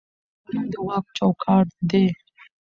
قانون 0.47 0.65
د 0.71 0.73
واک 0.87 1.05
چوکاټ 1.17 1.67
دی 1.89 2.05